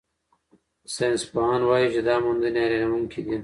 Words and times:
ساینسپوهان 0.95 1.61
وايي 1.65 1.87
چې 1.93 2.01
دا 2.07 2.15
موندنې 2.25 2.59
حیرانوونکې 2.65 3.21
دي. 3.25 3.37